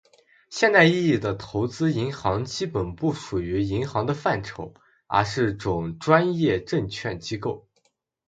[0.49, 4.73] 现代意义的投资银行基本不属于银行的范畴，
[5.05, 7.67] 而是种专业证券机构。